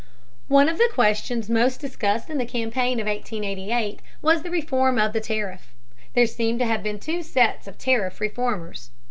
One 0.47 0.67
of 0.67 0.79
the 0.79 0.89
questions 0.91 1.47
most 1.47 1.79
discussed 1.79 2.31
in 2.31 2.39
the 2.39 2.45
campaign 2.47 2.99
of 2.99 3.05
1888 3.05 3.99
was 4.23 4.41
the 4.41 4.49
reform 4.49 4.97
of 4.97 5.13
the 5.13 5.21
tariff. 5.21 5.75
There 6.15 6.25
seem 6.25 6.57
to 6.57 6.65
have 6.65 6.81
been 6.81 6.97
two 6.99 7.21
sets 7.21 7.67
of 7.67 7.77
tariff 7.77 8.19
reformers. 8.19 8.89